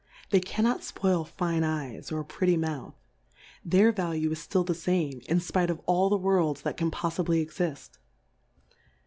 [0.31, 2.95] They cannot fpoil fine Eyes, or a pretty Mouth,
[3.63, 7.23] their Value is iHU the fime, in fpite of all the Worlds that can pofli
[7.23, 7.99] bly exift.